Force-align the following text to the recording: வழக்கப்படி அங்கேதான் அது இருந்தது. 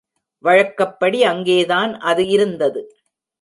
வழக்கப்படி 0.43 1.23
அங்கேதான் 1.23 1.99
அது 2.01 2.27
இருந்தது. 2.27 2.81